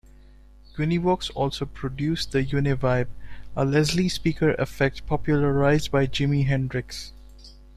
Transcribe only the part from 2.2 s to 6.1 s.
the Uni-Vibe, a Leslie speaker effect popularized by